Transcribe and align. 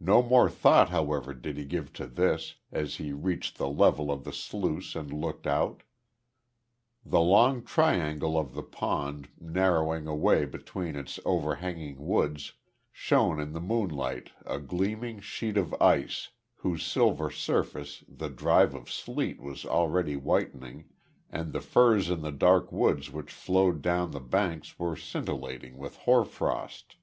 No 0.00 0.22
more 0.22 0.48
thought 0.48 0.88
however 0.88 1.34
did 1.34 1.58
he 1.58 1.66
give 1.66 1.92
to 1.92 2.06
this, 2.06 2.54
as 2.72 2.96
he 2.96 3.12
reached 3.12 3.58
the 3.58 3.68
level 3.68 4.10
of 4.10 4.24
the 4.24 4.32
sluice 4.32 4.96
and 4.96 5.12
looked 5.12 5.46
out. 5.46 5.82
The 7.04 7.20
long 7.20 7.62
triangle 7.62 8.38
of 8.38 8.54
the 8.54 8.62
pond 8.62 9.28
narrowing 9.38 10.06
away 10.06 10.46
between 10.46 10.96
its 10.96 11.20
overhanging 11.26 11.98
woods, 11.98 12.54
shone 12.90 13.38
in 13.38 13.52
the 13.52 13.60
moonlight 13.60 14.30
a 14.46 14.58
gleaming 14.58 15.20
sheet 15.20 15.58
of 15.58 15.74
ice, 15.74 16.30
whose 16.54 16.82
silver 16.82 17.30
surface 17.30 18.02
the 18.08 18.30
drive 18.30 18.74
of 18.74 18.90
sleet 18.90 19.42
was 19.42 19.66
already 19.66 20.16
whitening, 20.16 20.88
and 21.28 21.52
the 21.52 21.60
firs 21.60 22.08
in 22.08 22.22
the 22.22 22.32
dark 22.32 22.72
woods 22.72 23.10
which 23.12 23.30
flowed 23.30 23.82
down 23.82 24.12
the 24.12 24.20
banks 24.20 24.78
were 24.78 24.96
scintillating 24.96 25.76
with 25.76 25.96
hoarfrost. 25.98 26.96